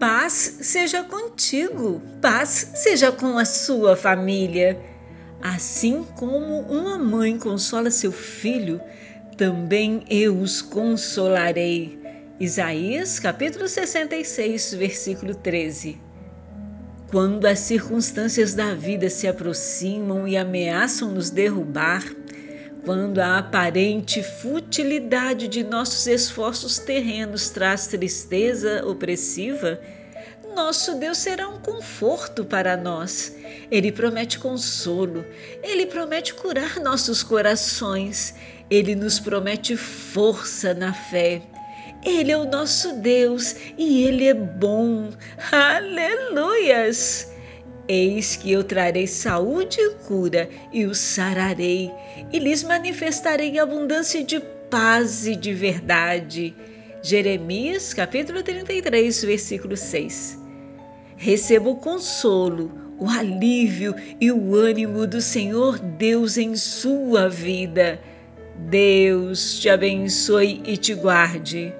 [0.00, 4.80] Paz seja contigo, paz seja com a sua família.
[5.42, 8.80] Assim como uma mãe consola seu filho,
[9.36, 12.00] também eu os consolarei.
[12.40, 16.00] Isaías capítulo 66, versículo 13.
[17.10, 22.02] Quando as circunstâncias da vida se aproximam e ameaçam nos derrubar,
[22.84, 29.78] quando a aparente futilidade de nossos esforços terrenos traz tristeza opressiva,
[30.54, 33.34] nosso Deus será um conforto para nós.
[33.70, 35.24] Ele promete consolo,
[35.62, 38.34] ele promete curar nossos corações,
[38.70, 41.42] ele nos promete força na fé.
[42.04, 45.10] Ele é o nosso Deus e ele é bom.
[45.52, 47.29] Aleluias!
[47.92, 51.90] Eis que eu trarei saúde e cura e os sararei,
[52.32, 54.38] e lhes manifestarei abundância de
[54.70, 56.54] paz e de verdade.
[57.02, 60.38] Jeremias capítulo 33, versículo 6.
[61.16, 68.00] Receba o consolo, o alívio e o ânimo do Senhor Deus em sua vida.
[68.68, 71.74] Deus te abençoe e te guarde.